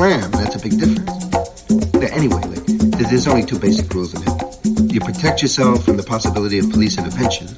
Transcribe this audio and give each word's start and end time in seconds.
slam. 0.00 0.30
That's 0.30 0.56
a 0.56 0.60
big 0.60 0.78
difference. 0.80 1.26
But 1.92 2.10
anyway, 2.12 2.40
like, 2.40 2.64
there's 3.10 3.28
only 3.28 3.44
two 3.44 3.58
basic 3.58 3.92
rules 3.92 4.14
in 4.14 4.22
hip. 4.22 4.94
You 4.94 4.98
protect 4.98 5.42
yourself 5.42 5.84
from 5.84 5.98
the 5.98 6.02
possibility 6.02 6.58
of 6.58 6.70
police 6.70 6.96
intervention, 6.96 7.48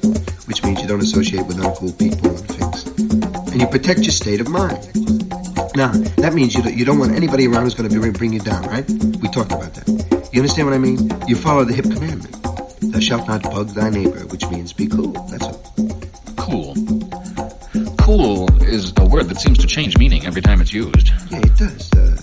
which 0.47 0.61
means 0.61 0.81
you 0.81 0.87
don't 0.89 1.01
associate 1.01 1.47
with 1.47 1.55
uncool 1.55 1.97
people 1.97 2.35
and 2.35 2.45
things. 2.45 2.83
And 3.49 3.61
you 3.61 3.67
protect 3.67 4.01
your 4.01 4.11
state 4.11 4.41
of 4.41 4.49
mind. 4.49 4.75
Now, 5.77 5.93
that 6.19 6.33
means 6.33 6.53
you 6.53 6.61
don't, 6.61 6.75
you 6.75 6.83
don't 6.83 6.99
want 6.99 7.13
anybody 7.13 7.47
around 7.47 7.63
who's 7.63 7.75
going 7.75 7.89
to 7.89 8.01
be 8.01 8.09
bring 8.11 8.33
you 8.33 8.41
down, 8.41 8.63
right? 8.63 8.85
We 8.89 9.29
talked 9.29 9.53
about 9.53 9.73
that. 9.75 10.29
You 10.33 10.41
understand 10.41 10.67
what 10.67 10.75
I 10.75 10.79
mean? 10.79 10.99
You 11.29 11.37
follow 11.37 11.63
the 11.63 11.73
hip 11.73 11.85
commandment. 11.85 12.43
Thou 12.91 12.99
shalt 12.99 13.25
not 13.25 13.43
bug 13.43 13.69
thy 13.69 13.89
neighbor, 13.89 14.19
which 14.27 14.45
means 14.49 14.73
be 14.73 14.87
cool. 14.87 15.13
That's 15.31 15.45
all. 15.45 15.63
Cool. 16.35 16.75
Cool 17.99 18.63
is 18.63 18.91
a 18.97 19.05
word 19.05 19.29
that 19.29 19.39
seems 19.39 19.59
to 19.59 19.65
change 19.65 19.97
meaning 19.97 20.25
every 20.25 20.41
time 20.41 20.59
it's 20.59 20.73
used. 20.73 21.09
Yeah, 21.31 21.39
it 21.39 21.57
does. 21.57 21.93
Uh, 21.93 22.17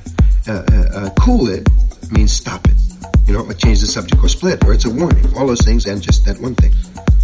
uh, 0.51 0.65
uh, 0.73 0.99
uh 0.99 1.11
cool 1.21 1.49
it 1.49 1.69
means 2.11 2.33
stop 2.33 2.67
it. 2.67 2.77
You 3.27 3.35
know, 3.35 3.43
like 3.43 3.59
change 3.59 3.81
the 3.81 3.87
subject 3.87 4.23
or 4.23 4.29
split, 4.29 4.65
or 4.65 4.73
it's 4.73 4.85
a 4.85 4.91
warning. 4.91 5.25
All 5.37 5.47
those 5.47 5.63
things 5.63 5.87
and 5.87 6.03
just 6.03 6.25
that 6.27 6.39
one 6.41 6.55
thing. 6.55 6.73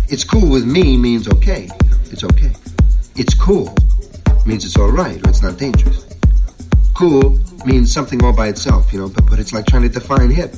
It's 0.09 0.23
cool 0.23 0.49
with 0.49 0.65
me 0.65 0.97
means 0.97 1.29
okay. 1.29 1.69
It's 2.13 2.23
okay. 2.23 2.53
It's 3.17 3.35
cool 3.35 3.75
means 4.47 4.65
it's 4.65 4.77
all 4.77 4.91
right 4.91 5.17
or 5.27 5.31
it's 5.31 5.43
not 5.43 5.59
dangerous. 5.59 6.07
Cool 6.95 7.39
means 7.65 7.93
something 7.93 8.25
all 8.25 8.33
by 8.33 8.49
itself, 8.49 8.93
you 8.93 9.01
know, 9.01 9.09
but, 9.09 9.27
but 9.29 9.39
it's 9.39 9.53
like 9.53 9.67
trying 9.67 9.83
to 9.83 9.89
define 9.89 10.31
hip, 10.31 10.55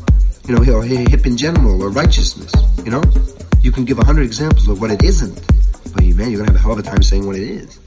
you 0.47 0.55
know, 0.55 0.73
or 0.73 0.83
hip 0.85 1.27
in 1.27 1.37
general 1.37 1.83
or 1.83 1.89
righteousness, 1.89 2.53
you 2.85 2.91
know? 2.91 3.03
You 3.63 3.73
can 3.73 3.85
give 3.85 3.99
a 3.99 4.05
hundred 4.05 4.25
examples 4.25 4.69
of 4.69 4.81
what 4.81 4.91
it 4.91 5.03
isn't, 5.03 5.35
but 5.95 6.05
man, 6.05 6.31
you're 6.31 6.45
gonna 6.45 6.53
have 6.53 6.57
a 6.57 6.59
hell 6.59 6.73
of 6.73 6.79
a 6.79 6.83
time 6.83 7.03
saying 7.03 7.27
what 7.27 7.37
it 7.37 7.49
is. 7.49 7.79